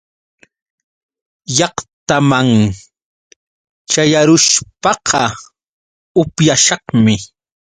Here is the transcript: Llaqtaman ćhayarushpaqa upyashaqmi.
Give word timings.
Llaqtaman 1.57 2.49
ćhayarushpaqa 3.91 5.21
upyashaqmi. 6.21 7.15